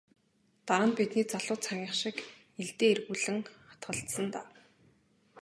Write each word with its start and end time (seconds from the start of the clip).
Дараа 0.67 0.87
нь 0.89 0.95
бидний 0.97 1.27
залуу 1.33 1.57
цагийнх 1.65 1.93
шиг 2.01 2.17
илдээ 2.61 2.89
эргүүлэн 2.93 3.37
хатгалцсан 3.69 4.25
даа. 4.33 4.47